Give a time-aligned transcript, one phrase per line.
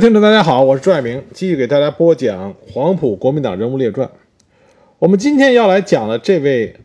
[0.00, 4.08] 听众大家好，我是朱爱明，继续给大家播讲黄埔国民党人物列传。
[5.00, 6.76] 我们今天要来讲的这位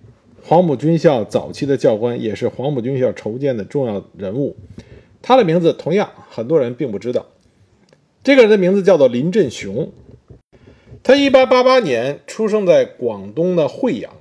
[0.41, 4.55] 黄埔军校早期的教官，也是黄埔军校筹建的重要人物，
[5.21, 7.27] 他的名字同样很多人并不知道。
[8.23, 9.91] 这个人的名字叫做林振雄，
[11.03, 14.11] 他1888年出生在广东的惠阳。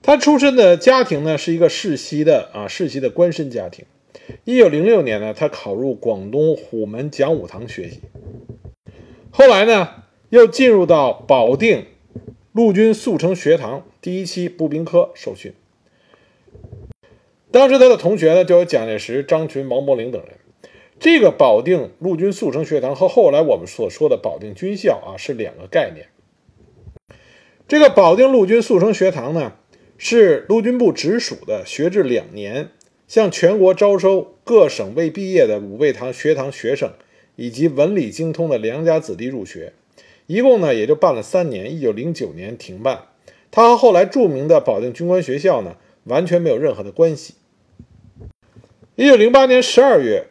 [0.00, 3.84] 他出身的家庭呢是一个世袭的啊世袭的官绅家庭。
[4.44, 8.00] 一九零六年呢，他考入广东虎门讲武堂学习，
[9.30, 11.86] 后来呢，又进入到保定
[12.52, 15.52] 陆军速成学堂第一期步兵科受训。
[17.50, 20.32] 当时他的同学呢，就有蒋介石、张群、毛伯龄等人。
[21.00, 26.08] 这个保定陆军速成学堂和后来我们所说的保定军校啊，是两个概念。
[27.66, 29.52] 这个保定陆军速成学堂呢，
[29.96, 32.70] 是陆军部直属的学制两年。
[33.08, 36.92] 向全国招收各省未毕业的武备堂学堂学生，
[37.36, 39.72] 以及文理精通的良家子弟入学，
[40.26, 41.74] 一共呢也就办了三年。
[41.74, 43.04] 一九零九年停办。
[43.50, 47.32] 他和后来著名的保定军官学校呢完全没有任何的关系。
[48.94, 50.26] 一九零八年十二月，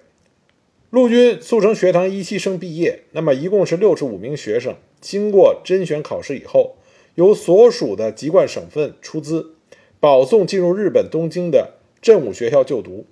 [0.91, 6.75] 陆军速成学堂一期生毕业，那么一共是六十五名学生，经过甄选考试以后，
[7.15, 9.55] 由所属的籍贯省份出资
[9.99, 11.76] 保送进入日本东京的。
[12.01, 13.05] 振武学校就读，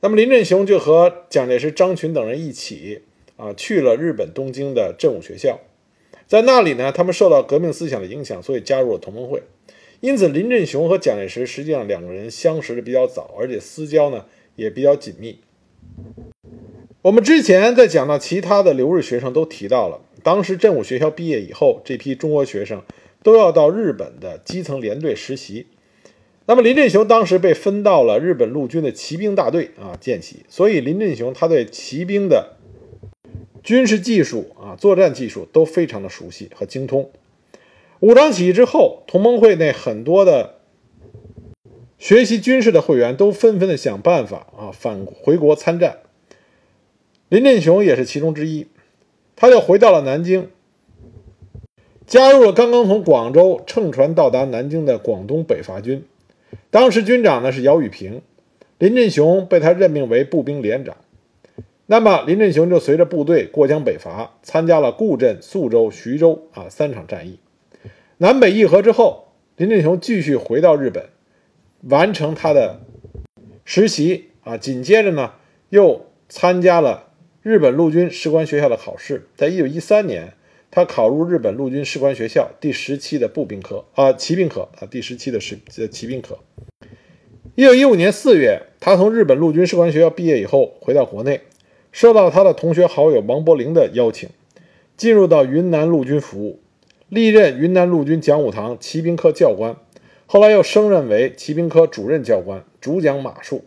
[0.00, 3.02] 那么林振雄就和蒋介石、张群等人一起
[3.36, 5.60] 啊去了日本东京的振武学校，
[6.26, 9.42] 在那里呢，他们受到革命思想的影响，所以加入了同盟会。
[10.00, 15.40] 因此，林振雄和蒋介石实际上两个人相识的比较早，而且私交呢也比较紧密。
[17.02, 22.82] 我们之前在讲到其他的留日学生都提到了，当时振武学校毕业以后，这批中国学生
[23.22, 25.66] 都要到日本的基层连队实习。
[26.48, 32.56] 那么林振雄当时被分到了日本陆军的骑兵大队啊见习，所以林振雄他对骑兵的
[33.64, 37.10] 军事技术啊作战技术都非常的熟悉和精通。
[37.98, 40.56] 武昌起义之后，同盟会内很多的
[41.98, 45.98] 学习军事的会员都纷纷的想办法啊返回国参战，
[47.28, 48.68] 林振雄也是其中之一，
[49.34, 50.48] 他就回到了南京，
[52.06, 56.04] 加入了刚刚从广州乘船到达南京的广东北伐军。
[56.76, 58.20] 当时军长呢是姚宇平，
[58.76, 60.94] 林振雄被他任命为步兵连长。
[61.86, 67.38] 那么林振雄就随着部队过江北伐，参加了固镇、宿州、徐州啊三场战役。
[68.18, 71.06] 南北议和之后，林振雄继续回到日本，
[71.84, 72.82] 完成他的
[73.64, 74.58] 实习啊。
[74.58, 75.32] 紧接着呢，
[75.70, 77.08] 又参加了
[77.40, 79.26] 日本陆军士官学校的考试。
[79.34, 80.34] 在一九一三年，
[80.76, 86.38] 他考入日本陆军士官学校第十期的步兵科啊骑兵科啊第十期的士呃骑兵科。
[87.54, 91.40] 一九一五年四月，他从日本陆军士官学校毕业以后，回到国内，
[91.92, 94.28] 受到他的同学好友王伯龄的邀请，
[94.98, 96.60] 进入到云南陆军服务，
[97.08, 99.76] 历任云南陆军讲武堂骑兵科教官，
[100.26, 103.64] 后来又升任为骑兵科主任教官，主讲马术。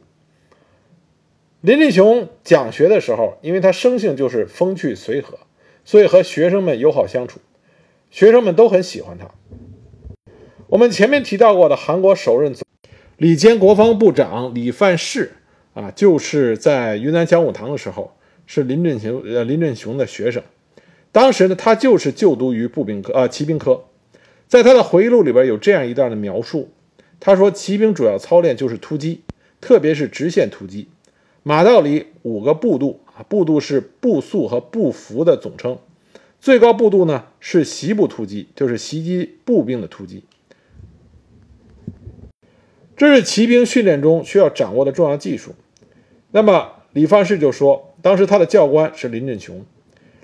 [1.62, 5.40] 林立雄讲学的时候，因为他生性就是风趣随和，
[5.89, 7.39] 所以和学生们友好相处，
[8.11, 9.27] 学生们都很喜欢他。
[10.67, 12.63] 我们前面提到过的韩国首任总。
[13.17, 15.31] 理兼国防部长李范世
[15.73, 20.44] 啊，就是在云南讲武堂的时候，是林振雄呃林振雄的学生。
[21.11, 23.85] 当时呢，他就是就读于步兵科啊骑兵科。
[24.47, 26.69] 在他的回忆录里边有这样一段的描述，
[27.19, 29.23] 他说：“骑兵主要操练就是突击，
[29.59, 30.89] 特别是直线突击。
[31.41, 35.78] 马道里五个步度啊，步度是步速和步幅的总称。
[36.40, 40.24] 最高步度呢是袭步突击，就是袭击步兵的突击。”
[42.96, 45.53] 这是骑兵训练中需要掌握的重要技术。
[46.31, 49.66] 那么李范世就说，当时他的教官是林振雄，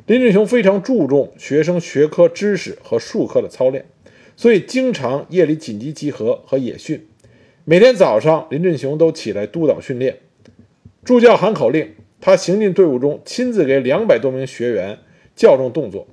[0.06, 3.85] 林振雄非常注重学生学科知识和术科的操练，
[4.35, 7.07] 所以经常夜里紧急集合和野训。
[7.63, 10.19] 每天早上，林振雄都起来督导训练，
[11.06, 11.94] 助教喊口令，
[12.25, 14.98] 他行进队伍中，亲自给两百多名学员
[15.36, 16.07] 校正动作。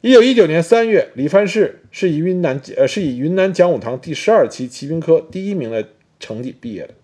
[0.00, 6.94] 一九一九年三月，李范世是以云南呃是以云南讲武堂第十二期骑兵科第一名的成绩毕业的。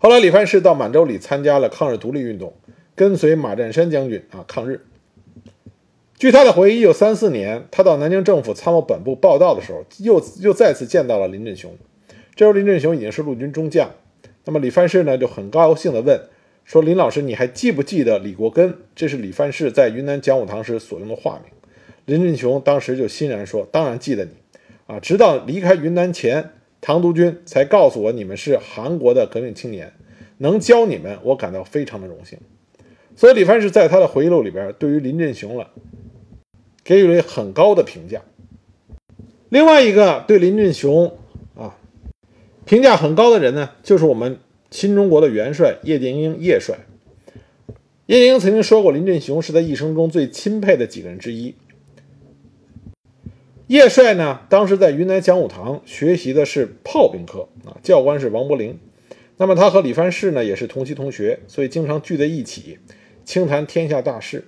[0.00, 2.52] 后来，李范世到满洲里参加了抗日独立运动，
[2.96, 4.80] 跟随马占山将军啊抗日。
[6.18, 11.76] 据他的回忆，一九三四年，他到南京政府参谋本部报道的时候，又又再次见到了林振雄。
[12.34, 13.92] 这时候，林振雄已经是陆军中将。
[14.48, 16.18] 那么，李范世呢就很高兴地问。
[16.64, 18.78] 说林老师，你还记不记得李国根？
[18.96, 21.52] 这是李范世在云南讲武堂时所用的化名。
[22.06, 24.30] 林振雄当时就欣然说：“当然记得你
[24.86, 24.98] 啊！
[25.00, 29.92] 直到离开云南前，唐督军才告诉我你们是韩国的革命青年。
[30.38, 32.38] 能教你们，我感到非常的荣幸。
[33.16, 35.72] 所以李范士在他的回忆录里边，对于林振雄了
[36.82, 38.22] 给予了很高的评价。
[39.50, 41.17] 另外一个对林振雄
[42.68, 46.76] 评价很高的人呢，就是我们新中国的元帅叶剑英叶帅。
[48.04, 51.54] 叶剑英曾经说过，林振雄是他一生中最钦佩的几个人之一。
[53.68, 58.78] 叶帅呢，当时在云南讲武堂学习的是炮兵科啊，教官是王伯龄。
[59.38, 62.78] 那么他和李藩士呢也是同期同学，所以经常聚在一起，
[63.24, 64.44] 倾谈天下大事。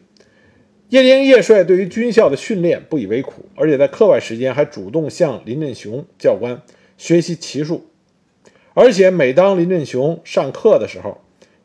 [0.91, 6.61] 叶剑英叶帅对于军校的训练不以为苦，而且在课外时间还主动向林振雄教官
[6.99, 7.87] 学习骑术。
[8.75, 11.19] 而且每当林振雄上课的时候，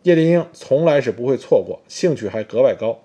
[0.04, 3.04] 叶剑英从来是不会错过，兴趣还格外高，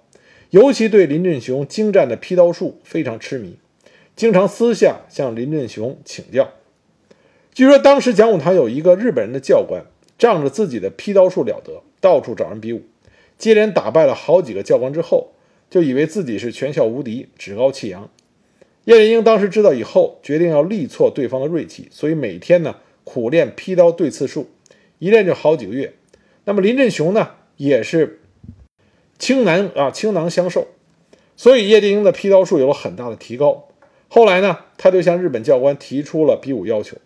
[0.50, 3.58] 尤其对林振雄精湛的劈刀术非常痴迷。
[4.17, 6.50] 经常私下向林振雄请教。
[7.55, 9.85] 据说当时讲武堂有一个日本人的教官，
[10.19, 12.82] 仗着自己的劈刀术了得，到处找人比武，
[13.38, 15.32] 接连打败了好几个教官之后，
[15.70, 18.11] 就以为自己是全校无敌，趾高气扬。
[18.85, 24.50] 叶剑英当时知道以后，决定要力挫对方的锐气，所以每天呢苦练劈刀对刺术，
[24.99, 25.94] 一练就好几个月。
[26.44, 28.20] 那么林振雄呢也是
[29.19, 30.69] 倾囊啊倾囊相授，
[31.37, 33.69] 所以叶剑英的劈刀术有了很大的提高。
[34.08, 36.97] 后来呢，他就向日本教官提出了比武要求。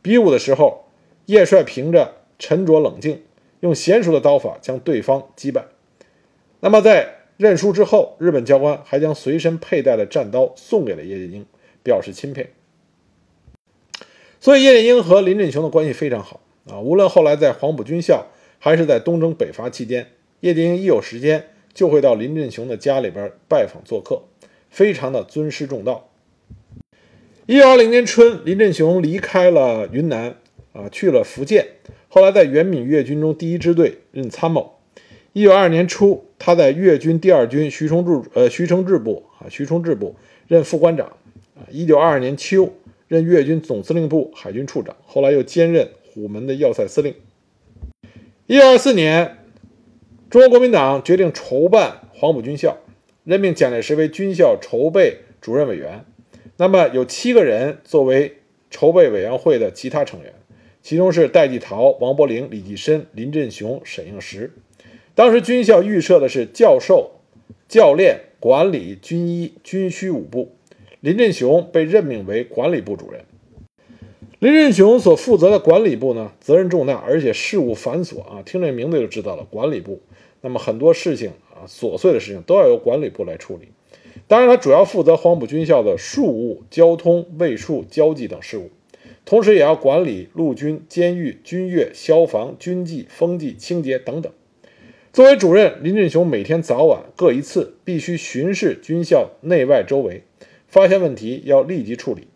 [0.00, 0.84] 比武的时候，
[1.26, 3.22] 叶帅凭着沉着冷静，
[3.60, 5.64] 用娴熟的刀法将对方击败。
[6.60, 11.46] 那么在认输之后，日本教官还将随身佩戴的战刀送给了叶剑英，
[11.82, 12.52] 表示钦佩。
[14.42, 16.80] 所以叶剑英和林振雄的关系非常好啊。
[16.80, 18.26] 无论后来在黄埔军校，
[18.58, 20.08] 还是在东征北伐期间，
[20.40, 24.22] 叶剑英一有时间就会到林振雄的家里边拜访做客，
[24.68, 26.08] 非常的尊师重道。
[27.46, 30.34] 一九二零年春，林振雄离开了云南，
[30.72, 31.64] 啊，去了福建。
[32.08, 34.80] 后来在原闽粤军中第一支队任参谋。
[35.32, 40.16] 一九二二年初，他在粤军第二军徐崇柱呃徐承志部啊徐崇志部
[40.48, 41.06] 任副官长。
[41.54, 42.72] 啊，一九二二年秋，
[43.12, 44.96] 任粤军总司令部海军处长。
[45.04, 47.14] 后来又兼任虎门的要塞司令。
[48.46, 49.36] 一九二四年，
[50.30, 52.78] 中国国民党决定筹办黄埔军校，
[53.24, 56.06] 任命蒋介石为军校筹备主任委员。
[56.56, 58.38] 那么有七个人作为
[58.70, 60.32] 筹备委员会的其他成员，
[60.80, 64.52] 其中是戴季陶、王伯龄、李济深、林振雄、沈应时。
[65.14, 67.20] 当时军校预设的是教授、
[67.68, 70.56] 教练、管理、军医、军需五部，
[71.02, 73.24] 林振雄被任命为管理部主任。
[74.38, 80.00] 林振雄所负责的管理部呢，责任重大，而且事务繁琐啊，听这名字就知道了，管理部。
[80.42, 83.70] 那么很多事情啊，琐碎的事情都要由管理部来处理。
[84.28, 88.70] 当然，他主要负责黄埔军校的庶务、交通、卫戍、交际等事务，
[89.24, 94.32] 同时也要管理陆军、监狱、军乐、消防、军纪、风纪、清洁等等。
[95.12, 100.22] 作为主任，林振雄每天早晚各一次，必须巡视军校内外周围，
[100.72, 102.26] 发现问题要立即处理。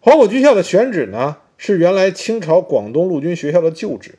[0.00, 4.18] 黄埔军校的选址呢，是原来清朝广东陆军学校的旧址。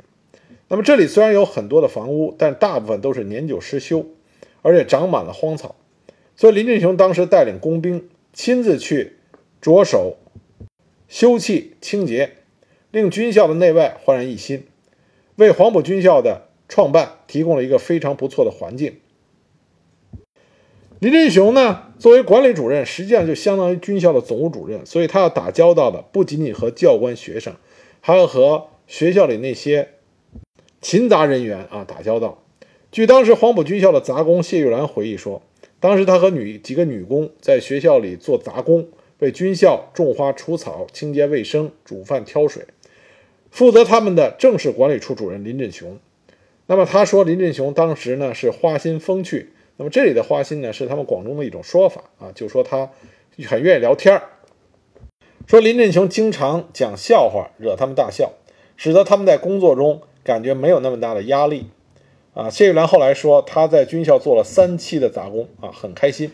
[0.67, 4.07] 那么这里虽然有很多的房屋，但大部分都是年久失修。
[4.63, 5.75] 而且长满了荒草，
[6.35, 9.17] 所以林振雄当时带领工兵亲自去
[9.59, 10.17] 着手
[11.07, 12.33] 修葺清洁，
[12.91, 14.67] 令军校的内外焕然一新，
[15.37, 18.99] 为黄埔军校的创办提供了一个非常不错的环境。
[21.01, 27.55] 林振雄呢，作为管理主任，实际上就相当于军校的总务主任，所以他要打交道的不仅仅和教官、学生，
[28.01, 29.89] 还要和学校里那些
[30.79, 32.43] 勤杂人员啊打交道。
[32.91, 35.41] 据当时黄埔军校的杂工谢玉兰回忆说，
[35.79, 42.65] 当时他和女几个女工在学校里做杂工，为军校种花、除草、清洁卫生、煮饭、挑水。
[43.49, 45.97] 负责他们的正是管理处主任林振雄。
[46.67, 49.49] 那么他说，林振雄当时呢是花心风趣。
[49.77, 52.89] 那么这里的花心呢，是他们广东的一种说法啊，就说他
[53.47, 54.23] 很愿意聊天儿。
[55.47, 58.31] 说林振雄经常讲笑话，惹他们大笑，
[58.77, 61.67] 使得他们在工作中感觉没有那么大的压力。
[62.33, 66.31] 啊，谢玉兰后来说，他在军校做了三期的杂工啊，很开心。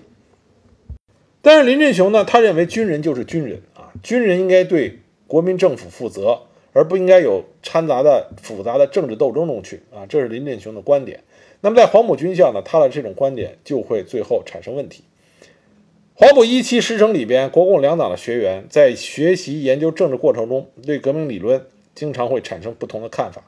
[1.41, 6.41] 但是林振雄呢，他认为军人就是军人啊，军人应该对国民政府负责，
[6.73, 11.23] 而不应该有掺杂的复杂的政治斗争中去啊，这是林振雄的观点。
[11.61, 15.03] 那么在黄埔军校呢，他的这种观点就会最后产生问题。
[16.13, 23.43] 黄埔一期师生里边，国共两党的学员在学习研究政治过程中，对革命理论经常会产生不同的看法。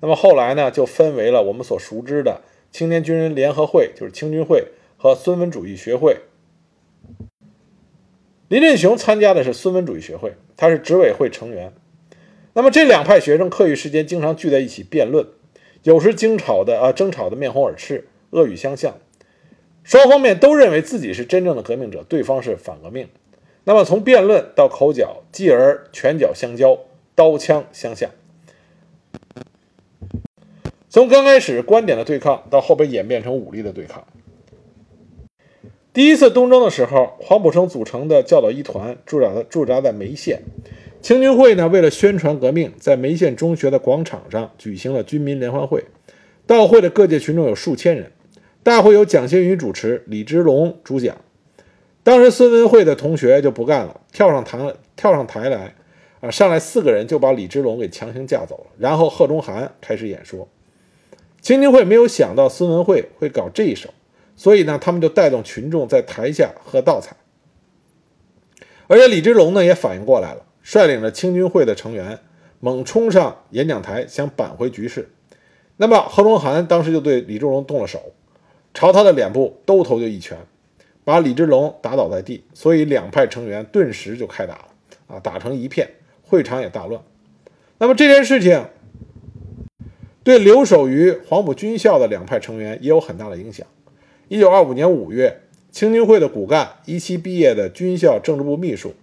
[0.00, 2.40] 那么后来呢，就分为了我们所熟知的
[2.70, 6.18] 青年军人联合会，就是青军会和孙文主义学会。
[8.48, 11.72] 林振雄参加的是孙文主义学会，他是执委会成员。
[12.52, 15.26] 那么这两派学生课余时间经常聚在一起辩论，
[15.84, 18.96] 有时争吵的啊争吵的面红耳赤，恶语相向，
[19.82, 23.08] 双方面都认为自己是真正的革命者，对方是反革命。
[23.64, 26.78] 那么从辩论到口角，继而拳脚相交，
[27.14, 28.10] 刀枪相向。
[30.88, 34.06] 从刚开始观点的对抗，到后边演变成武力的对抗。
[35.92, 40.42] 第一次东征的时候，黄埔生组成的教导一团驻扎在驻扎在梅县。
[41.04, 45.84] 青军会呢，为了宣传革命，在梅县中学的广场上举行了军民联欢会。
[46.46, 48.10] 到会的各界群众有数千人。
[48.62, 51.14] 大会由蒋先云主持，李之龙主讲。
[52.02, 54.58] 当时孙文慧的同学就不干了，跳上台
[54.96, 55.74] 跳上台来，
[56.22, 58.70] 啊，上来四个人就把李之龙给强行架走了。
[58.78, 60.48] 然后贺中涵开始演说。
[61.42, 63.90] 青年会没有想到孙文慧会搞这一手，
[64.36, 67.14] 所以呢，他们就带动群众在台下喝倒彩。
[68.86, 72.18] 而且李之龙呢也反应过来了，率领着青军会的成员
[72.58, 75.10] 猛冲上演讲台，想扳回局势。
[75.76, 78.12] 那么贺龙涵当时就对李志龙动了手，
[78.74, 80.36] 朝他的脸部兜头就一拳，
[81.04, 82.42] 把李之龙打倒在地。
[82.52, 84.68] 所以两派成员顿时就开打了，
[85.06, 85.88] 啊，打成一片，
[86.22, 87.00] 会场也大乱。
[87.78, 88.66] 那么这件事情。
[90.22, 93.66] 对留守于黄埔军校的两派成员也有很大的影响。
[94.28, 98.94] 一九二五年五月，青军会的骨干一期毕业的军校政治部秘书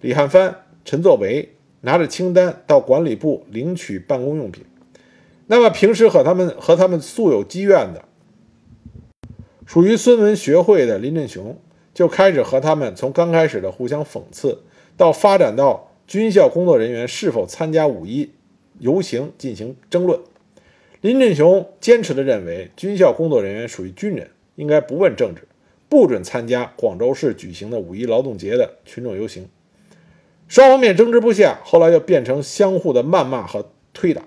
[0.00, 4.64] 李汉藩、陈作维拿着清单到管理部领取办公用品。
[5.46, 8.04] 那么平时和他们和他们素有积怨的，
[9.66, 11.58] 属于孙文学会的林振雄
[11.92, 14.62] 就开始和他们从刚开始的互相讽刺，
[14.96, 18.30] 到发展到军校工作人员是否参加五一
[18.78, 20.18] 游行进行争论。
[21.00, 25.46] 林振雄坚持地认为，军校工作人员属于军人，应该不问政治，
[25.88, 29.46] 不准参加广州市举行的五一劳动节的群众游行。
[30.48, 34.22] 双方面争执不下，后来就变成相互的谩骂和推打。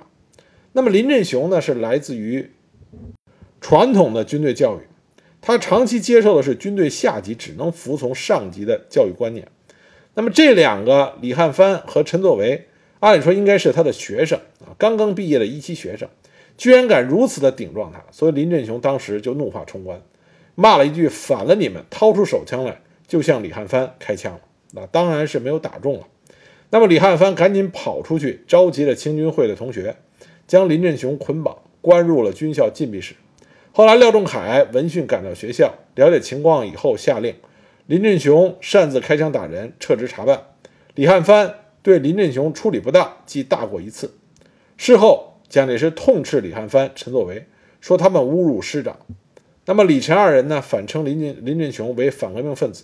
[0.74, 2.51] 那么林振雄呢，是来自于
[3.62, 4.81] 传统的军队教育，
[5.41, 9.47] 他长期接受的是军队下级只能服从上级的教育观念。
[10.15, 12.67] 那么这两个李汉藩和陈作维，
[13.00, 16.09] 按理说应该是他的学生啊，刚刚毕业的一期学生。
[16.57, 20.01] 居然敢如此的顶撞他，所以林振雄当时就怒发冲冠，
[20.55, 24.39] 骂了一句“反了你们”，掏出手枪来就向李汉藩开枪了。
[24.71, 26.07] 那当然是没有打中了。
[26.69, 29.95] 那么李汉藩赶紧跑出去，召集了清军会的同学，
[30.47, 33.15] 将林振雄捆绑，关入了军校禁闭室。
[33.71, 37.36] 后来廖仲恺闻讯赶到学校，了解情况以后，下令
[37.86, 40.43] 林振雄擅自开枪打人，撤职查办。
[40.95, 44.12] 李汉藩对林振雄处理不当，记大过一次。
[44.77, 45.33] 事后。
[45.50, 47.47] 蒋介石痛斥李汉藩、陈作维，
[47.79, 48.97] 说他们侮辱师长。
[49.63, 52.83] 那么李陈二人呢，反称林振林振雄为反革命分子。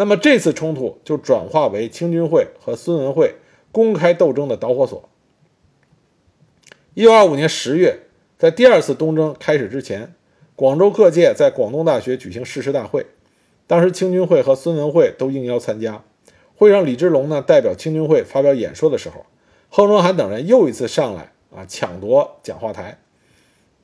[0.00, 3.34] 那么这次冲突就转化为清军会和孙文会
[3.70, 5.10] 公开斗争的导火索。
[6.94, 7.98] 一九二五年十月，
[8.38, 10.14] 在第二次东征开始之前，
[10.56, 13.04] 广州各界在广东大学举行誓师大会，
[13.66, 16.02] 当时清军会和孙文会都应邀参加。
[16.56, 19.26] 会上，李之龙呢代表清军会发表演说的时候，
[19.68, 21.32] 贺中涵等人又一次上来。
[21.54, 21.66] 啊！
[21.68, 22.98] 抢夺讲话台。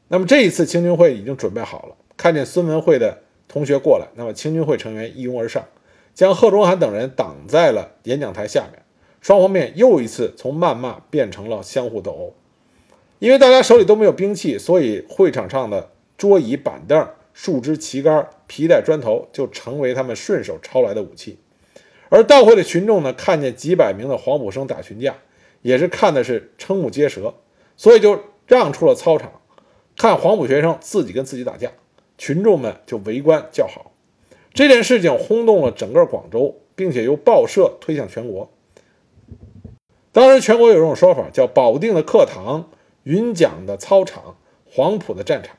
[0.09, 3.19] 那么这一次青军会已经准备好了，看见孙文慧的
[3.49, 5.67] 同学过来，那么青军会成员一拥而上，
[6.17, 8.83] 将贺中涵等人挡在了演讲台下面。
[9.21, 12.35] 双方面又一次从谩骂变成了相互斗殴。
[13.19, 21.39] 因为大家手里都没有兵器，所以会场上的桌椅板凳、树枝、旗杆、皮带、砖头就成为他们顺手抄来的武器。
[22.09, 25.17] 而到会的群众呢，看见几百名的黄埔生打群架，
[25.61, 27.35] 也是看的是瞠目结舌。
[27.77, 29.33] 所以就让出了操场，
[29.99, 31.73] 看黄埔学生自己跟自己打架，
[32.17, 33.93] 群众们就围观叫好。
[34.57, 38.51] 这件事情轰动了整个广州，并且由报社推向全国。
[40.13, 42.71] 当时全国有这种说法，叫保定的课堂、
[43.03, 45.55] 云讲的操场、黄埔的战场。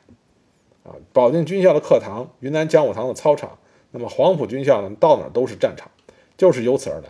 [0.83, 3.59] 啊，保定军校的课堂、云南讲武堂的操场，
[3.91, 5.91] 那么黄埔军校呢，到哪都是战场，
[6.35, 7.09] 就是由此而来。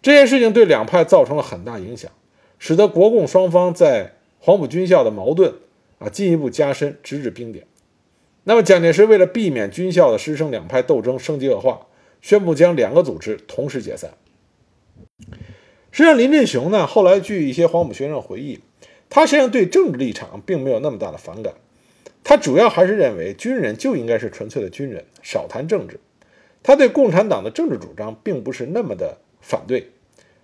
[0.00, 2.12] 这件事情对两派造成了很大影响，
[2.60, 5.52] 使得国共双方在黄埔军校的矛盾
[5.98, 7.66] 啊进一步加深，直至冰点。
[8.48, 11.86] 那么蒋介石为了避免军校的师生两派斗争升级恶化，
[12.22, 14.12] 宣布将两个组织同时解散。
[15.90, 18.60] 实际上，林振雄呢，后来据一些黄埔学生回忆，
[19.10, 21.52] 他实际上对政治立场并没有那么大的反感，
[22.24, 26.00] 他主要还是认为军人就应该是纯粹的军人，少谈政治。
[26.62, 29.90] 他对共产党的政治主张并不是那么的反对。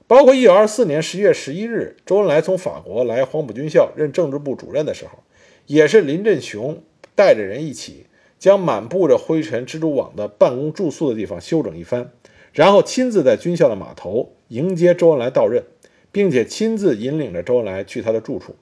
[0.06, 5.20] 包括一九二四年十一月十一日，周恩来从法国来黄埔军校任政治部主任的时候，
[5.64, 6.82] 也是林振雄
[7.14, 8.06] 带着人一起
[8.38, 12.10] 将满布着灰尘蜘蛛网的办公住宿的地方修整一番，
[12.52, 15.64] 然后亲自在军校的码头迎接周恩来到任，
[16.12, 18.56] 并且亲自引领着周恩来去他的住处，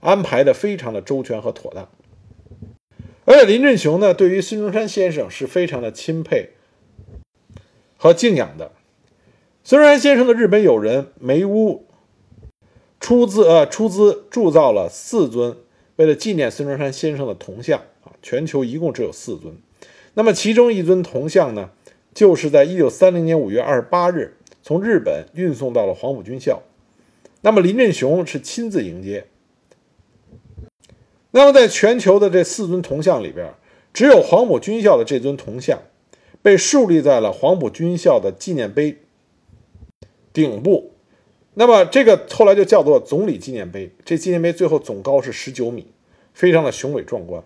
[0.00, 1.88] 安排的非常的周全和妥当。
[3.24, 6.50] 而且林振雄呢，对于孙中山先生是非常的钦佩
[7.96, 8.72] 和敬仰的。
[9.62, 11.86] 孙中山先生的日本友人梅屋
[13.00, 15.58] 出资呃出资铸造了四尊，
[15.96, 17.82] 为了纪念孙中山先生的铜像，
[18.22, 19.56] 全球一共只有四尊。
[20.14, 21.70] 那么其中一尊铜像呢，
[22.12, 26.62] 就是在一九三零年五月二十八日从日本运送到了黄埔军校。
[27.42, 29.26] 那么林振雄是亲自迎接。
[31.30, 33.52] 那么，在全球的这四尊铜像里边，
[33.92, 35.82] 只有黄埔军校的这尊铜像
[36.42, 38.96] 被竖立在了黄埔军校的纪念碑
[40.32, 40.92] 顶部。
[41.54, 43.90] 那么，这个后来就叫做总理纪念碑。
[44.04, 45.86] 这纪念碑最后总高是十九米，
[46.32, 47.44] 非常的雄伟壮观。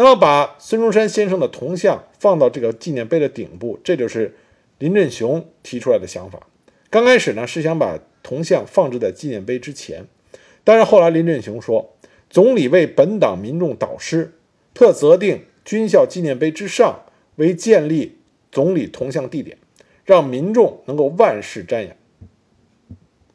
[0.00, 4.36] 那么，把孙中山先生的铜像放到这个纪念碑的顶部，这就是
[4.78, 6.46] 林振雄提出来的想法。
[6.88, 10.04] 刚开始呢，是想把铜像放置在纪念碑之前，
[10.62, 11.94] 但是后来林振雄说。
[12.30, 14.34] 总理为本党民众导师，
[14.74, 18.18] 特责定军校纪念碑之上为建立
[18.52, 19.56] 总理铜像地点，
[20.04, 21.96] 让民众能够万世瞻仰。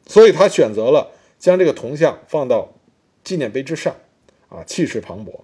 [0.05, 2.75] 所以他选择了将这个铜像放到
[3.23, 3.95] 纪念碑之上，
[4.49, 5.39] 啊，气势磅礴。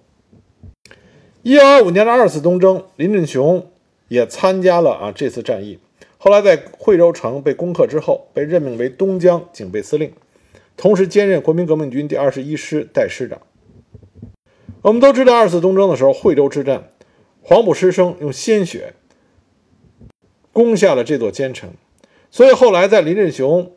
[1.42, 3.70] 一九二五年的二次东征，林振雄
[4.08, 5.78] 也参加了啊这次战役。
[6.18, 10.12] 后来在惠州城被攻克之后，被任命为东江警备司令。
[10.76, 13.40] 同时兼任国民革命军第二十一师代师长。
[14.82, 16.90] 我们都知道，二次东征的时候，惠州之战，
[17.40, 18.92] 黄埔师生用鲜血
[20.52, 21.70] 攻下了这座坚城。
[22.30, 23.72] 所以后来在林振雄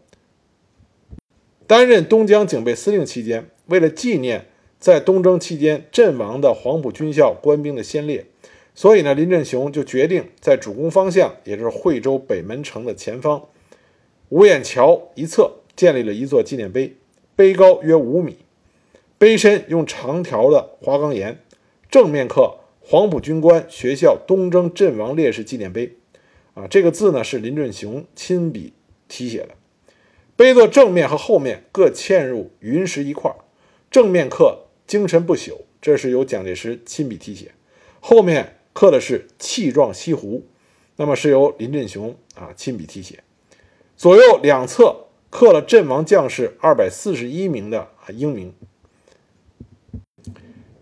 [1.65, 4.48] 担任东江警备司令期间，为了纪念
[4.84, 8.25] 在东征期间阵亡的黄埔军校官兵的先烈，
[8.75, 13.46] 所以呢，林振雄就决定在主攻方向，也就是惠州北门城的前方
[14.28, 15.54] 五眼桥一侧。
[15.75, 16.98] 建立了一座纪念碑，
[17.36, 18.38] 碑高约五米，
[19.18, 21.40] 碑身用长条的花岗岩，
[21.90, 25.96] 正面刻“黄埔军官学校东征阵亡烈士纪念碑”。
[26.54, 28.74] 啊，这个字呢是林振雄亲笔
[29.08, 29.50] 题写的。
[30.36, 33.34] 碑座正面和后面各嵌入云石一块，
[33.89, 37.47] 正面刻“精神不朽”，这是由蒋介石亲笔题写；
[37.99, 40.45] 后面刻的是“气壮西湖”，
[40.97, 43.23] 那么是由林振雄啊亲笔题写。
[43.97, 44.99] 左右两侧。
[45.36, 48.53] 刻了阵亡将士二百四十一名的英名。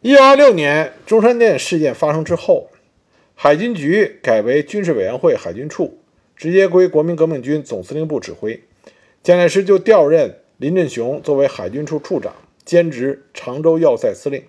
[0.02, 2.70] 一九二六年中山舰事件发生之后，
[3.34, 6.00] 海军局改为军事委员会海军处，
[6.36, 8.62] 直接归国民革命军总司令部指挥。
[9.24, 14.44] 蒋介石就调任林振雄作为海军处处长，兼职常州要塞司令。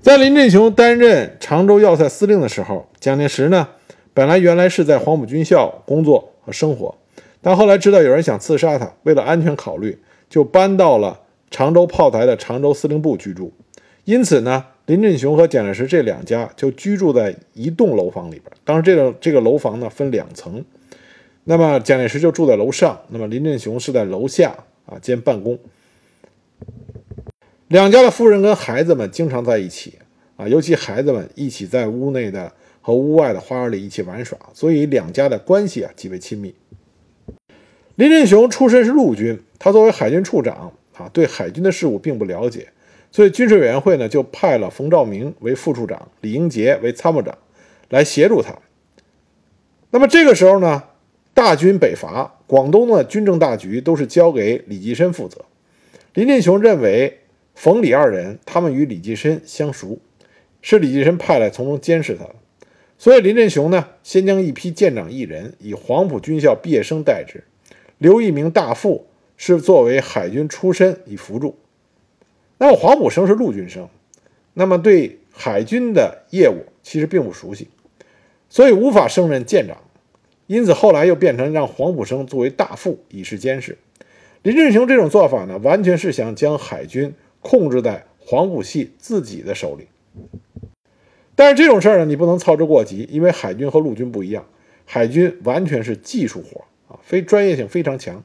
[0.00, 3.68] 在林振雄担任常州要塞司令的时候，蒋介石呢，
[4.14, 6.96] 本来原来是在黄埔军校工作和生活。
[7.42, 13.52] 但后来知道有人想刺杀他，为了安全考虑，就搬到了常州炮台的常州司令部居住。
[14.04, 18.44] 因此呢，林振雄和蒋介石这两家就居住在一栋楼房里边。
[18.64, 20.64] 当时这个这个楼房呢分两层，
[21.44, 24.54] 那么蒋介石就住在楼上，那么林振雄是在楼下
[24.86, 25.58] 啊兼办公。
[27.70, 29.94] 两家的夫人跟孩子们经常在一起
[30.36, 36.52] 啊，尤其孩子们一起在屋内的和屋外的花园里一起玩耍，所以两家的关系啊极为亲密。
[37.94, 42.66] 林振雄出身是陆军，他作为海军处长啊，对海军的事务并不了解，
[43.12, 47.38] 所以军事委员会呢就派了冯兆明为副处长，李英杰为参谋长
[47.90, 48.52] 来协助他。
[49.92, 50.82] 那么这个时候呢，
[51.32, 55.44] 大军北伐，广东的军政大局都是交给李济深负责。
[56.14, 57.20] 林振雄认为
[57.54, 59.98] 冯李二人他们与李济深相熟，
[60.62, 62.34] 是李济深派来从中监视他的，
[62.98, 67.44] 所以林振雄呢先将一批舰长一人以黄埔军校毕业生代之。
[67.98, 71.58] 留一名大副是作为海军出身以辅助，
[72.56, 73.88] 那么黄埔生是陆军生，
[74.54, 77.68] 那么对海军的业务其实并不熟悉，
[78.48, 79.76] 所以无法胜任舰长，
[80.46, 83.76] 因此后来又变成让黄埔生作为大副以示监视。
[84.42, 89.86] 林振雄这种做法呢，完全是想将海军控制在黄埔系自己的手里。
[91.34, 94.46] 但是这种事儿呢，你不能操之过急，因为海军和陆军不一样，
[94.84, 96.64] 海军完全是技术活。
[96.88, 98.20] 啊，非专业性非常强，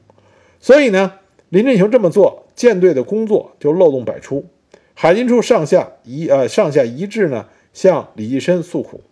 [0.58, 1.12] 所以呢，
[1.50, 4.44] 林振雄这么做，舰队的工作就漏洞百出。
[4.92, 9.02] 海军处上下一呃上下一致呢，向李济深诉苦，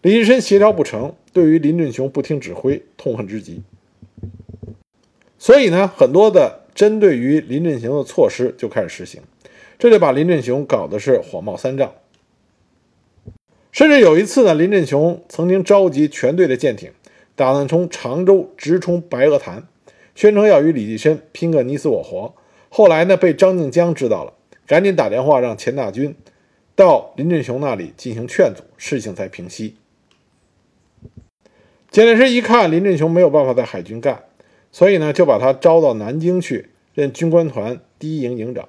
[0.00, 3.62] 李济深协调不成，对于林振雄不听指挥，痛恨之极。
[5.38, 9.20] 所以呢，很多的针对于林振雄的措施就开始实行，
[9.84, 11.92] 这就把林振雄搞得是火冒三丈。
[13.70, 16.90] 甚至有一次呢，林振雄曾经召集全队的舰艇。
[17.34, 19.68] 打算从常州直冲白鹅潭，
[20.14, 22.34] 宣称要与李济深拼个你死我活。
[22.70, 24.32] 后来呢，被张静江知道了，
[24.66, 26.14] 赶紧打电话让钱大钧
[26.74, 29.76] 到林振雄那里进行劝阻，事情才平息。
[31.90, 34.24] 蒋介石一看林振雄没有办法在海军干，
[34.72, 38.66] 所以呢，就把他招到南京去任军官团第一营营长。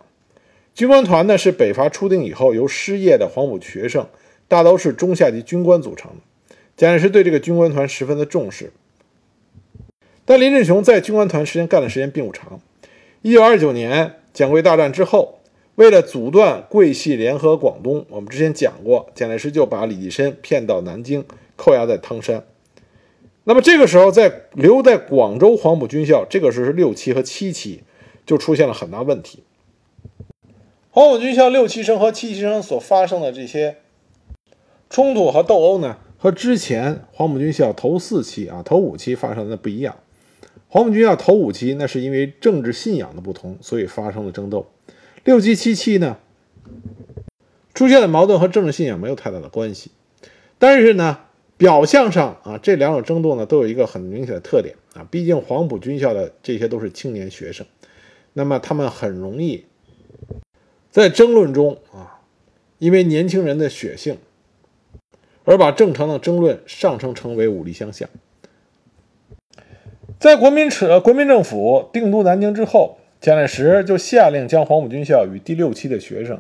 [0.76, 4.06] 军官团呢是北伐初定以后由失业的黄埔学生，
[4.50, 6.18] 大都是中下级军官组成的。
[6.76, 8.74] 蒋介石对这个军官团十分的重视，
[10.26, 12.60] 但林振雄在军官团时间干的时间并不长。
[13.22, 15.40] 一九二九年蒋桂大战之后，
[15.76, 21.24] 为了阻断桂系联合广东，我们之前讲过，蒋介石就把李济深骗到南京，
[21.56, 22.46] 扣押在汤山。
[23.46, 27.84] 那么这个时候，在留在广州黄埔军校，这个时候是六期和七期，
[28.26, 29.45] 就出现了很大问题。
[30.96, 33.76] 黄埔军校六期生和七期生所发生的这些
[34.90, 39.98] 冲突和斗殴呢，和之前黄埔军校头四期啊、头五期发生的不一样。
[40.70, 44.72] 黄埔军校头五期那是因为政治信仰的不同，所以发生了争斗。
[45.26, 46.16] 六期、七期呢，
[47.74, 49.92] 出现的矛盾和政治信仰没有太大的关系，
[50.58, 51.20] 但是呢。
[51.58, 57.66] 表象上啊，这两种争斗呢都有一个很明显的特点啊，毕竟黄埔军校的这些都是青年学生，
[58.34, 59.64] 那么他们很容易
[60.96, 62.22] 在争论中啊，
[62.78, 64.18] 因为年轻人的血性，
[65.44, 68.08] 而把正常的争论上升成为武力相向。
[70.18, 76.40] 在国民呃国民政府定都南京之后，蒋介石就下令将黄埔军校与第六期的学生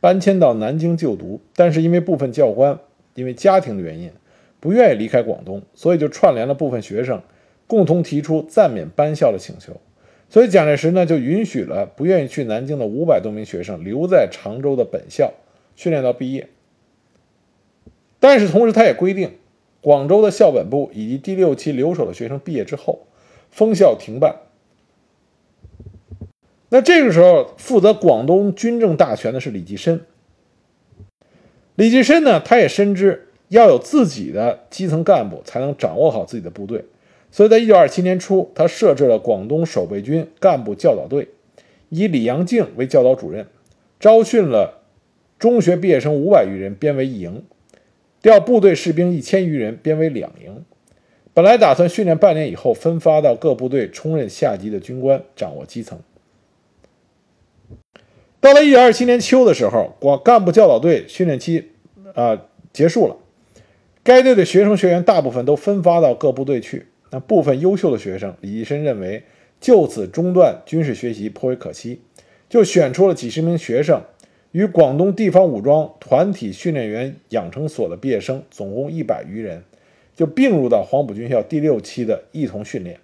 [0.00, 2.78] 搬迁到南京就读，但是因为部分教官
[3.14, 4.12] 因为家庭的原因。
[4.60, 7.22] 不愿意离开广东，所以就串联了部分学生，
[7.66, 9.80] 共同提出暂免搬校的请求。
[10.34, 15.32] 所以蒋介石呢就允许了不愿意去南京的五百多名学生留在常州的本校
[15.76, 16.48] 训练到毕业。
[18.18, 19.34] 但是同时他也规定，
[19.80, 23.06] 广州的校本部以及第六期留守的学生毕业之后，
[23.52, 24.40] 封校停办。
[26.70, 30.00] 那这个时候负责广东军政大权的是李济深。
[31.76, 33.28] 李济深呢，他也深知。
[33.50, 36.86] 要有自己的基层干部，才能掌握好自己的部队。
[37.34, 41.26] 所以在一九二七年初，他设置了广东守备军干部教导队，
[41.88, 43.48] 以李阳敬为教导主任，
[43.98, 44.82] 招训了
[45.36, 47.42] 中学毕业生五百余人，编为一营，
[48.22, 50.64] 调部队士兵一千余人，编为两营。
[51.32, 55.98] 本来打算训练半年以后，分发到各部队充任下级的军官，掌握基层。
[58.40, 61.72] 到了一九二七年秋的时候，广干部教导队训练期
[62.14, 62.40] 啊
[62.72, 63.16] 结束了。
[64.04, 66.86] 该队的学生学员大部分都分发到各部队去。
[67.14, 69.22] 那部分优秀的学生，李济深认为
[69.60, 72.00] 就此中断军事学习颇为可惜，
[72.48, 74.02] 就选出了几十名学生，
[74.50, 79.62] 与广东地方武装团体训练员养成所的毕业生，总共一百余人，
[80.16, 82.98] 就并入到黄埔军校第六期的一同训练。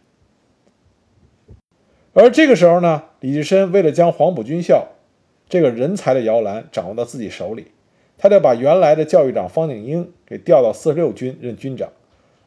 [2.12, 4.88] 而这个时候呢，李济深为了将黄埔军校
[5.48, 7.68] 这个人才的摇篮掌握到自己手里。
[8.18, 11.88] 他就把原来的教育长方景英给调到四十六军任军长，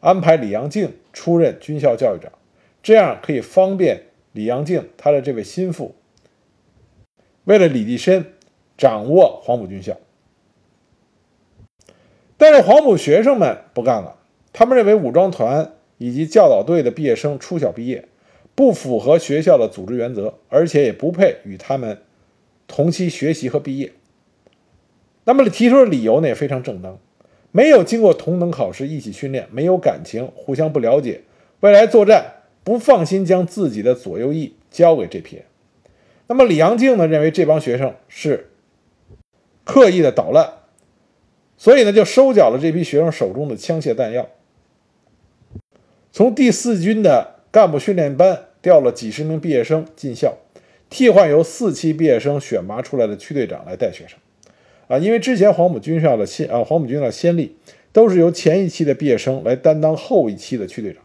[0.04, 2.30] 安排李阳敬出任军校教育长，
[2.84, 5.96] 这样可以方便李阳敬他的这位心腹。
[7.46, 8.34] 为了李济深
[8.78, 9.98] 掌握黄埔军校，
[12.36, 14.18] 但是黄埔学生们不干了，
[14.52, 18.10] 他们认为武装团以及教导队的毕业生初小毕业，
[18.56, 22.02] 不符合学校的组织原则，而且也不配与他们
[22.68, 23.94] 同期学习和毕业。
[25.24, 27.00] 那么提出的理由呢也非常正当，
[27.56, 31.22] 没有经过同等考试一起训练，没有感情，互相不了解，
[31.60, 35.46] 未来作战不放心将自己的左右翼交给这批人。
[36.28, 38.50] 那么李阳敬呢认为这帮学生是
[39.64, 40.52] 刻意的捣乱，
[41.56, 44.28] 所以呢就收缴了这批学生手中的枪械弹药，
[46.12, 50.40] 从第四军的干部训练班调了几十名毕业生进校，
[50.90, 54.18] 替换由四期毕业生选拔出来的区队长来带学生。
[54.88, 57.56] 啊，因为之前黄埔军校的先啊，黄埔军校的先例
[57.92, 61.02] 都是由前一期的毕业生来担当后一期的区队长，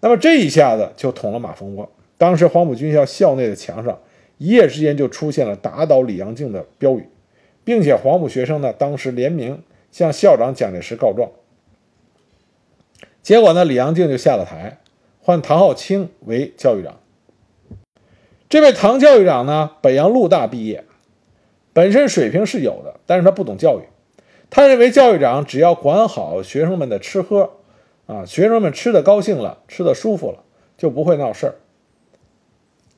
[0.00, 1.90] 那么这一下子就捅了马蜂窝。
[2.16, 3.98] 当时黄埔军校校内的墙上
[4.38, 7.06] 一夜之间就出现了打倒李阳敬的标语，
[7.64, 11.30] 并且黄埔学生呢当时联名向校长蒋介石告状。
[13.22, 14.78] 结果呢，李阳敬就下了台，
[15.20, 16.98] 换唐浩清为教育长。
[18.48, 20.84] 这位唐教育长呢，北洋陆大毕业。
[21.72, 23.82] 本身水平是有的，但是他不懂教育。
[24.50, 27.50] 他认为教育长只要管好学生们的吃喝，
[28.06, 30.44] 啊，学生们吃的高兴了，吃的舒服了，
[30.76, 31.54] 就不会闹事儿。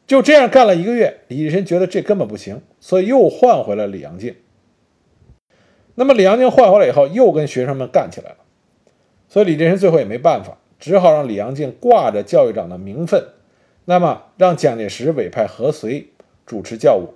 [0.07, 4.35] 就这样干了一个月，李济深觉得这根本不行，所以又换回了李阳敬。
[5.95, 8.37] 那么李阳敬换回来以后，又跟学生们干起来了。
[9.29, 13.29] 所以李济深最后也没办法，只好让李阳敬挂着教育长的名分，
[13.85, 16.09] 那么让蒋介石委派何遂
[16.45, 17.15] 主持教务，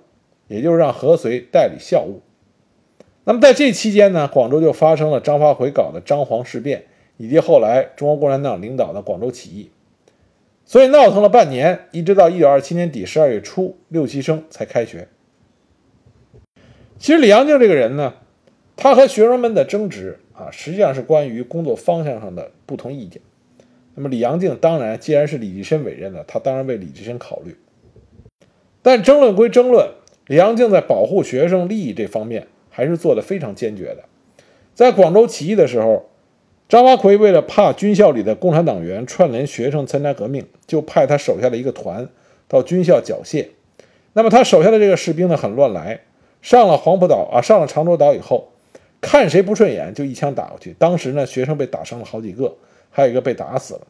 [0.49, 2.21] 也就是让何遂代理校务。
[3.23, 6.85] 那么在这期间呢，广州就发生了张发奎搞的张黄事变，
[7.15, 9.69] 以及后来中国共产党领导的广州起义。
[10.65, 15.07] 所以闹腾了半年，一直到一九二七年底十二月初，六七生才开学。
[16.97, 18.15] 其实李阳静这个人呢，
[18.75, 23.21] 他和学生们的争执啊，实际上是关于工作方向上的不同意见。
[23.95, 27.57] 那么李阳静当然，既然是李济深委任的，他当然为李济深考虑。
[28.81, 29.89] 但争论归争论，
[30.29, 34.03] 李阳静在保护学生利益这方面还是做得非常坚决的。
[34.75, 36.05] 在广州起义的时候。
[36.69, 42.07] 张发奎为了怕军校里的共产党员串联学生参加革命，就派他手下的一个团
[42.47, 43.47] 到军校缴械。
[44.13, 46.01] 那么他手下的这个士兵呢，很乱来，
[46.43, 48.51] 上了黄埔岛啊，上了长洲岛以后，
[49.01, 50.75] 看谁不顺眼就一枪打过去。
[50.77, 52.53] 当时呢，学生被打伤了好几个，
[52.91, 53.81] 还有一个被打死了。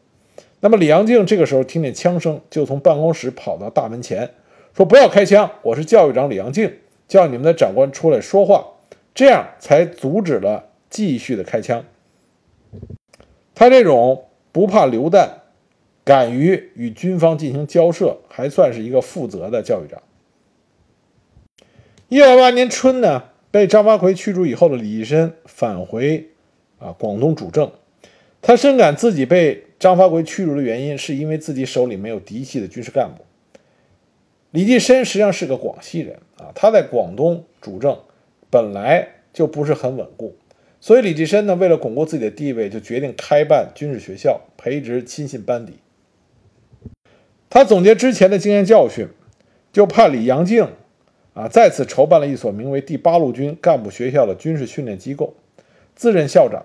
[0.60, 4.30] 那么李阳静这个时候听见枪声，就从办公室跑到大门前，
[4.74, 6.72] 说：“不要开枪，我是教育长李阳静，
[7.08, 8.66] 叫你们的长官出来说话。”
[9.12, 11.84] 这样才阻止了继续的开枪。
[13.54, 15.40] 他这种不怕流弹、
[16.04, 20.00] 敢于与军方进行交涉，还算是一个负责的教育长。
[22.08, 26.28] 一九二八年春呢，被张发奎驱逐以后的李济深返回
[26.78, 27.70] 啊广东主政。
[28.40, 33.24] 他深感自己被张发奎驱逐的原因，是因为自己手里没有嫡系的军事干部。
[34.52, 37.98] 李济深实际上是个广西人啊，他在广东主政
[38.50, 40.36] 本来就不是很稳固。
[40.80, 45.74] 所以李济深呢，为了巩固自己的地位，就决定开办军事学校，培植亲信班底。
[47.48, 49.08] 他总结之前的经验教训，
[49.72, 50.66] 就派李阳敬
[51.34, 55.34] 啊再次筹办了一所名为第八路军干部学校的军事训练机构，
[55.94, 56.64] 自任校长，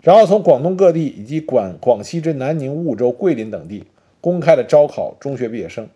[0.00, 3.84] 然后从广东各地以及广广西之南宁、梧州、桂林等地
[4.20, 5.88] 公开的招考中学毕业生，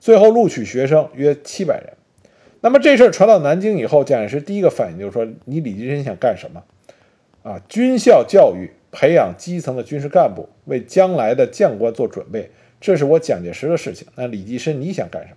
[0.00, 1.92] 最后录取学生约七百人。
[2.62, 6.62] 那么这事儿传到南京以后，蒋介石第一个反应就是说：“你李济深想干什么？
[7.42, 14.08] 啊，军校教育，培养基层的军事干部，为将来的将官做准备，这是我蒋介石的事情。
[14.16, 15.36] 那李济深你想干什么？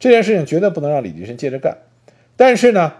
[0.00, 1.78] 这件事情绝对不能让李济深接着干。
[2.36, 2.94] 但是呢，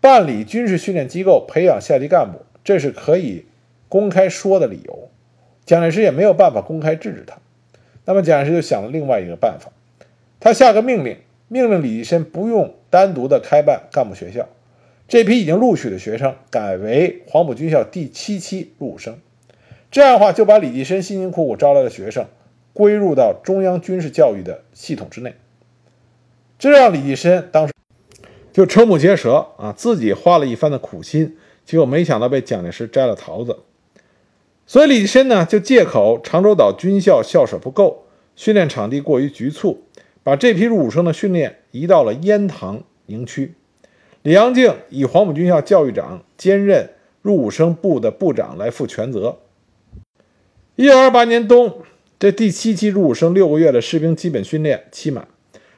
[0.00, 3.46] 办理军事训练机构，培养下级干部，这是可以
[3.88, 5.08] 公开说的理由。
[5.64, 7.38] 蒋介石也没有办法公开制止他。
[8.04, 9.72] 那么蒋介石就想了另外一个办法，
[10.46, 11.16] 他下个命令。”
[11.48, 14.48] 命令李济深不用单独的开办干部学校，
[15.06, 19.16] 这批已经录取的学生改为黄埔军校第七期入伍生。
[19.92, 22.26] 这样的话，就把李济深辛辛苦苦招来的学生
[22.72, 25.36] 归入到中央军事教育的系统之内。
[26.58, 27.72] 这让李济深当时
[28.52, 33.56] 就瞠目结舌啊，自己花了一番的苦心，结果没想到被蒋介石摘了桃子。
[34.66, 39.84] 所以李济深呢，就借口长洲岛军校校舍不够，训练场地过于局促。
[40.26, 43.54] 把这批入伍生的训练移到了烟塘营区，
[44.22, 46.90] 李阳静以黄埔军校教育长兼任
[47.22, 49.36] 入伍生部的部长来负全责。
[50.74, 51.72] 一九二八年冬，
[52.18, 55.28] 这第七期入伍生六个月的士兵基本训练期满，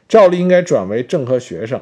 [0.09, 1.79] 照例应该转为正科学生，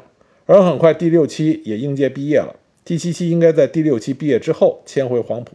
[0.46, 2.56] 而很快第六期也应届毕业了。
[2.84, 5.52] 第七期应该在第六期毕业之后迁回黄埔，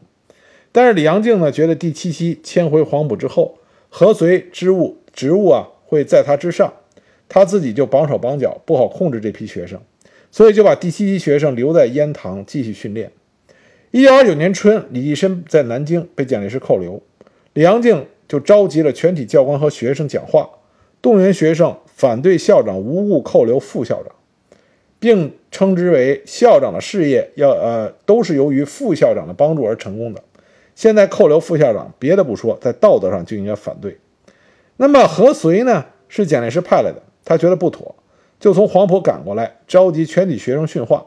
[0.72, 3.58] 但是李阳静呢，觉得第七期迁回黄埔之后，
[3.90, 6.74] 何遂职务职务啊会在他之上。
[7.34, 9.80] 他自己就绑手绑脚，不好控制这批学生，
[10.32, 13.10] 所以就把第七期学生留在烟塘继续训练。
[13.92, 17.02] 一九二九年春，李济深在南京被蒋介石扣留，
[17.54, 20.50] 李阳静就召集了全体教官和学生讲话，
[21.02, 24.14] 动员学生反对校长无故扣留副校长，
[25.00, 30.22] 并称之为校长的事业要呃都是由于副校长的帮助而成功的。
[30.76, 33.98] 现在扣留副校长，别的不说，在道德上就应该反对。
[34.76, 35.86] 那么何遂呢？
[36.10, 37.02] 是蒋介石派来的。
[37.24, 37.96] 他觉得不妥，
[38.40, 41.06] 就从黄埔赶过来，召集全体学生训话，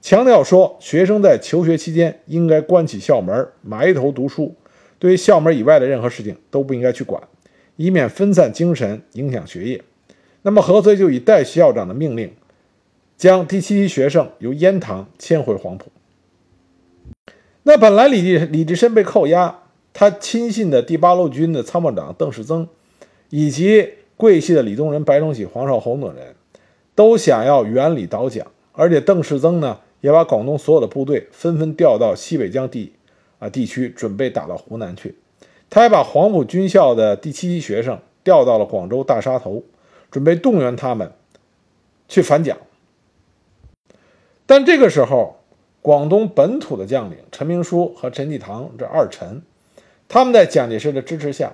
[0.00, 4.54] 强调说，学生在求学期间应该关起校门，埋头读书，
[5.00, 7.20] 对于校门以外的任何事情都不应该去管，
[7.74, 9.82] 以免分散精神，影响学业。
[10.42, 12.32] 那么何遂就以代校长的命令，
[13.16, 15.90] 将第七期学生由烟塘迁回黄埔。
[17.64, 22.68] 那本来李济李济深被扣押，他亲信的第八路军的参谋长邓世增，
[23.30, 23.88] 以及。
[24.16, 26.34] 桂系的李宗仁、白崇禧、黄绍竑等人
[26.94, 32.94] 都想要原理倒蒋，而且邓世增呢也把广东所有的部队纷纷调到西北江地
[33.38, 35.16] 啊地区，准备打到湖南去。
[35.68, 39.62] 他还把黄埔军校的第七期学生调到了广州大沙头，
[40.10, 41.12] 准备动员他们
[42.08, 42.56] 去反蒋。
[44.46, 45.40] 但这个时候，
[45.82, 49.42] 广东本土的将领陈明书和陈济棠这二陈，
[50.08, 51.52] 他们在蒋介石的支持下。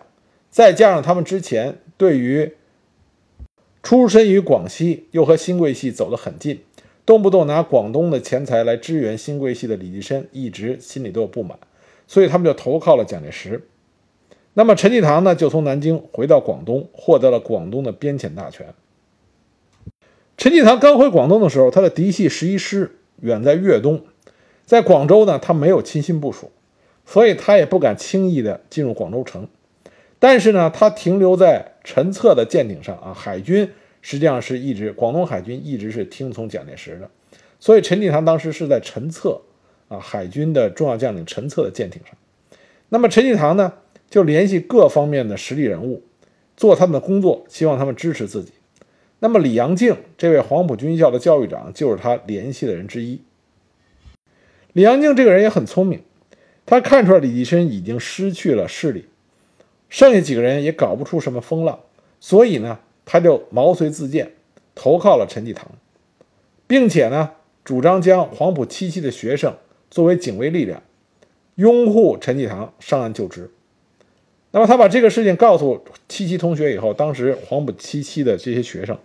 [0.51, 2.51] 再加上他们之前对于
[3.81, 6.59] 出身于广西，又和新贵系走得很近，
[7.07, 11.57] 动不动拿广东的钱财来支援新贵系的李济深，一直心里都有不满，
[12.09, 13.69] 所以他们就投靠了蒋介石。
[14.55, 18.75] 那么陈济棠呢，就从南京回到广东，获得了广东的边遣大权。
[20.37, 24.03] 陈济棠刚回广东的时候，他的嫡系十一师远在粤东，
[24.67, 26.51] 在广州呢，他没有亲信部署，
[27.07, 29.47] 所以他也不敢轻易的进入广州城。
[30.19, 33.69] 但是呢，他停留在陈策的舰艇上啊，海军
[34.01, 37.11] 实际上是一直广东海军一直是听从蒋介石的，
[37.59, 39.41] 所以陈济棠当时是在陈策
[39.89, 42.15] 啊海军的重要将领陈策的舰艇上。
[42.89, 43.73] 那么陈济棠呢？
[44.11, 46.03] 就联系各方面的实力人物，
[46.55, 48.53] 做他们的工作，希望他们支持自己。
[49.21, 53.23] 那么李阳敬这位黄埔军校的教育长就是他联系的人之一。
[54.75, 56.03] 李阳敬这个人也很聪明，
[56.67, 59.07] 他看出来李济深已经失去了势力，
[59.93, 61.79] 剩下几个人也搞不出什么风浪，
[62.19, 64.33] 所以呢，他就毛遂自荐，
[64.75, 65.71] 投靠了陈济棠，
[66.67, 69.55] 并且呢，主张将黄埔七期的学生
[69.91, 70.83] 作为警卫力量，
[71.57, 73.51] 拥护陈济棠上岸就职。
[74.53, 78.97] 那么他把这个事情告诉七七同学以后，当时黄埔七期的这些学生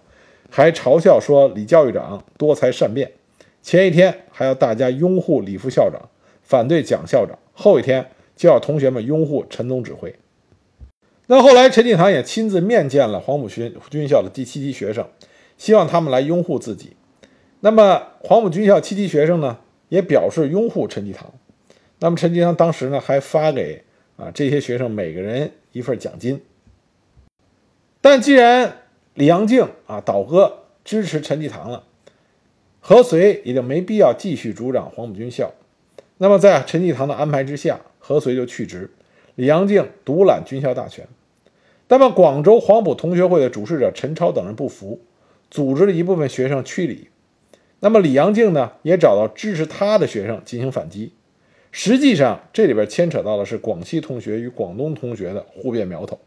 [0.50, 3.12] 还嘲笑说李教育长多才善变。
[3.62, 6.02] 前一天还要大家拥护李副校长，
[6.44, 10.16] 反对蒋校长；后一天就要同学们拥护陈总指挥。
[11.28, 15.08] 那后来陈济棠也亲自面见了黄埔军军校的第七期学生，
[15.58, 16.98] 希望他们来拥护自己。
[17.60, 19.60] 那么黄埔军校七期学生呢，
[19.90, 21.34] 也表示拥护陈济棠。
[22.00, 23.84] 那么陈济棠当时呢，还发给。
[24.18, 26.42] 啊，这些学生每个人一份奖金。
[28.02, 28.78] 但既然
[29.14, 31.84] 李阳敬啊倒戈支持陈济棠了，
[32.80, 35.54] 何遂也就没必要继续主掌黄埔军校。
[36.18, 38.90] 那么在陈济棠的安排之下，何遂就去职，
[39.36, 41.08] 李阳敬独揽军校大权。
[41.90, 45.00] 那么广州黄埔同学会的主事者陈超等人不服，
[45.50, 47.08] 组织了一部分学生驱离。
[47.80, 51.14] 那么李阳敬呢，也找到支持他的学生进行反击。
[51.72, 56.20] 实际上，这里边牵扯到的是广西同学与广东同学的互变苗头。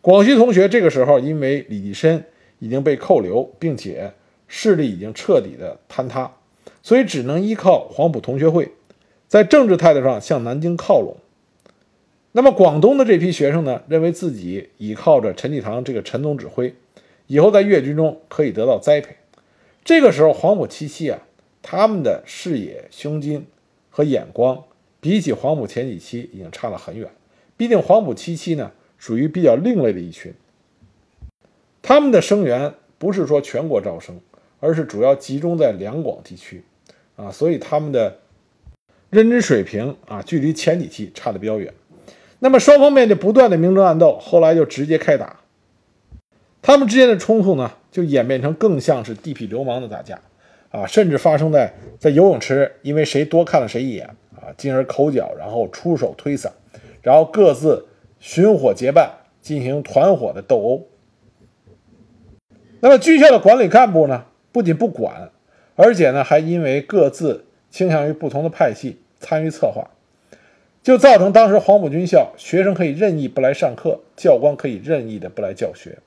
[0.00, 2.24] 广西同学这个时候因为李济深
[2.60, 4.12] 已经被扣留，并且
[4.46, 6.30] 势力已经彻底的坍塌，
[6.82, 8.70] 所以只能依靠黄埔同学会，
[9.26, 11.16] 在政治态度上向南京靠拢。
[12.36, 16.74] 那么广东的这批学生呢，认为自己依靠着陈济棠这个陈总指挥，
[17.28, 19.16] 以后在粤军中可以得到栽培。
[19.82, 21.18] 这个时候，黄埔七期啊，
[21.62, 23.46] 他们的视野、胸襟
[23.88, 24.62] 和眼光。
[25.00, 27.08] 比起黄埔前几期已经差了很远，
[27.56, 30.34] 毕竟黄埔七期呢属于比较另类的一群，
[31.80, 34.20] 他们的生源不是说全国招生，
[34.60, 36.62] 而是主要集中在两广地区，
[37.16, 38.18] 啊，所以他们的
[39.08, 41.72] 认知水平啊距离前几期差的比较远。
[42.38, 45.40] 那么双方面就不断的明争暗斗，后来就直接开打，
[46.62, 50.20] 他们之间的冲突呢就演变成更像是地痞流氓的打架，
[50.70, 54.08] 啊，甚至发生在在游泳池，因为谁多看了谁一眼。
[54.38, 56.50] 啊，进而口角，然后出手推搡，
[57.00, 57.86] 然后各自
[58.20, 60.86] 寻伙结伴，进行团伙的斗殴。
[62.80, 65.30] 那么军校的管理干部呢，不仅不管，
[65.74, 69.90] 而且呢，还因为各自倾向于不同的派系，参与策划，
[70.86, 75.98] 就造成当时黄埔军校学生可以任意不来上课，教官可以任意的不来教学。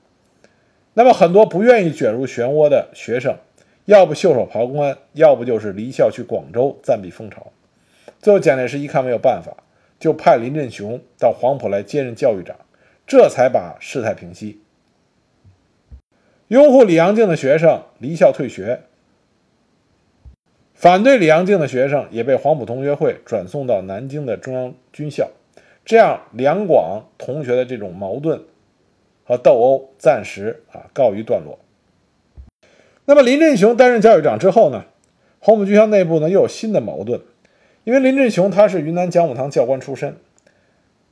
[0.94, 3.36] 那么很多不愿意卷入漩涡的学生，
[3.84, 7.52] 要不袖手旁观，要不就是离校去广州暂避风潮。
[8.22, 9.54] 最后，蒋介石一看没有办法，
[9.98, 12.56] 就派林振雄到黄埔来接任教育长，
[13.06, 14.62] 这才把事态平息。
[16.48, 18.84] 拥护李阳敬的学生离校退学，
[20.80, 25.28] 反对李阳敬的学生也被黄埔同学会转送到南京的中央军校，
[25.84, 28.40] 这样两广同学的这种矛盾
[29.24, 31.58] 和斗殴暂时啊告一段落。
[33.04, 34.86] 那么林振雄担任教育长之后呢，
[35.38, 37.20] 黄埔军校内部呢又有新的矛盾。
[37.84, 40.16] 因为林振雄他是云南讲武堂教官出身，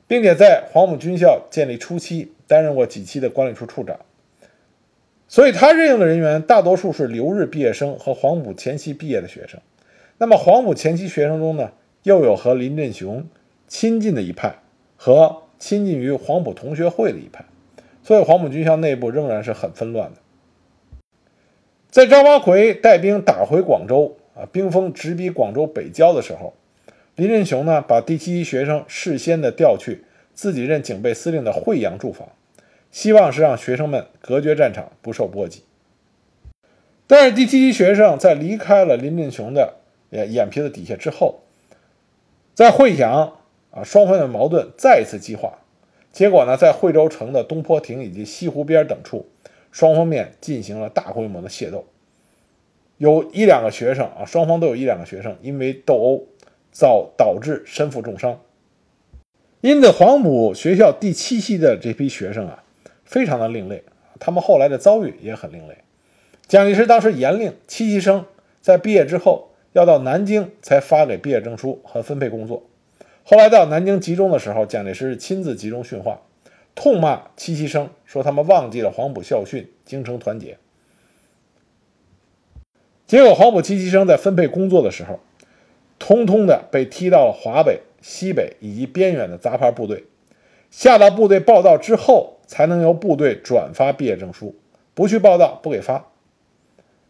[0.07, 3.99] 并且在黄埔军校建立初期担任过几期的管理处处长，
[5.29, 9.61] 所以他任用的人员大多数是留日毕业生和黄埔前期毕业的学生。
[10.17, 11.71] 那么黄埔前期学生中呢，
[12.03, 13.25] 又有和林振雄
[13.67, 14.55] 亲近的一派，
[14.97, 17.45] 和亲近于黄埔同学会的一派，
[18.03, 20.17] 所以黄埔军校内部仍然是很纷乱的。
[21.91, 26.53] 在张发奎带兵打回广州啊，兵锋直逼广州北郊的时候。
[27.15, 32.29] 林振雄呢，把第七期学生事先的调去自己任警备司令的惠阳驻防，
[32.91, 35.63] 希望是让学生们隔绝战场，不受波及。
[37.07, 39.75] 但是第七期学生在离开了林振雄的
[40.11, 41.41] 眼眼皮子底下之后，
[42.53, 43.37] 在惠阳
[43.71, 45.59] 啊，双方的矛盾再一次激化。
[46.11, 49.27] 结果呢，在惠州城的东坡亭以及西湖边等处，
[49.71, 51.85] 双方面进行了大规模的械斗，
[52.97, 56.27] 有一两个学生啊，双方都有一两个学生因为斗殴
[56.71, 58.41] 遭导致身负重伤。
[59.61, 62.63] 因此，黄埔学校第七期的这批学生啊，
[63.09, 63.83] 非常的另类，
[64.19, 65.79] 他们后来的遭遇也很另类。
[66.47, 68.23] 蒋介石当时严令七七生
[68.61, 72.61] 在毕业之后要到南京才发给毕业证书和分配工作。
[73.23, 76.21] 后来到南京集中的时候，蒋介石亲自集中训话，
[76.75, 80.59] 痛骂七七生，说他们忘记了黄埔校训“精诚团结”。
[83.07, 85.19] 结果，黄埔七期生在分配工作的时候，
[85.97, 87.81] 通通的被踢到了华北。
[88.01, 90.05] 西北以及边远的杂牌部队，
[90.71, 94.55] 下到部队报道之后，才能由部队转发毕业证书。
[94.95, 96.07] 不去报道，不给发。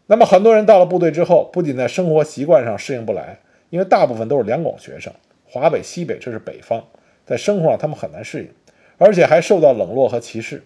[0.06, 5.10] 那么很多人到了部队之后，不仅在生活习惯上适应不来，因为大部分都是两广学生，
[5.46, 6.84] 华北、西北这是北方，
[7.24, 8.50] 在生活上他们很难适应，
[8.98, 10.62] 而且还受到冷落和歧视。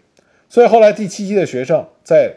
[0.49, 2.35] 所以后来第七期的学生在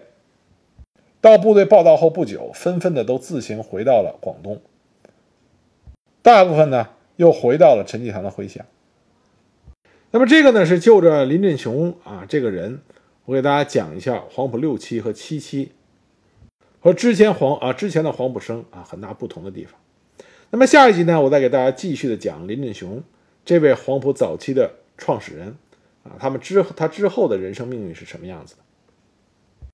[1.20, 4.62] 到部队报道后不久，纷纷的都自行回到了广东。
[6.22, 6.90] 大部分呢。
[7.18, 8.64] 又回到了陈济棠的麾下。
[10.18, 12.82] 那么这个呢，是就着林振雄啊这个人，
[13.26, 15.74] 我给大家讲一下黄埔六期和七期
[16.80, 19.80] 和之前黄啊之前的黄埔生啊很大不同的地方。
[20.50, 23.04] 那么下一集呢，我再给大家继续的讲林振雄
[23.46, 25.56] 这位黄埔早期的创始人
[26.04, 28.62] 啊，他们之他之后的人生命运是什么样子的。